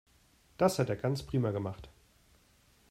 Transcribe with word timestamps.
Das 0.57 0.79
hat 0.79 0.89
er 0.89 0.95
ganz 0.95 1.21
prima 1.21 1.51
gemacht. 1.51 1.87